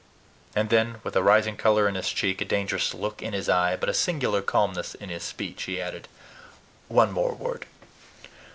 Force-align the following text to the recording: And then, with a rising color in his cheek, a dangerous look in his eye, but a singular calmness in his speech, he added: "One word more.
And 0.55 0.69
then, 0.71 0.99
with 1.03 1.15
a 1.15 1.21
rising 1.21 1.55
color 1.57 1.87
in 1.87 1.93
his 1.93 2.09
cheek, 2.09 2.41
a 2.41 2.45
dangerous 2.45 2.95
look 2.95 3.21
in 3.21 3.33
his 3.33 3.47
eye, 3.47 3.75
but 3.75 3.87
a 3.87 3.93
singular 3.93 4.41
calmness 4.41 4.95
in 4.95 5.09
his 5.09 5.21
speech, 5.21 5.61
he 5.65 5.79
added: 5.79 6.07
"One 6.87 7.13
word 7.13 7.39
more. 7.39 7.59